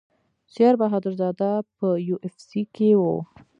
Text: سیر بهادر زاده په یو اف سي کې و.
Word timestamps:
سیر 0.53 0.73
بهادر 0.81 1.13
زاده 1.19 1.51
په 1.77 1.87
یو 2.09 2.17
اف 2.27 2.35
سي 2.47 2.61
کې 2.75 2.89
و. 2.99 3.01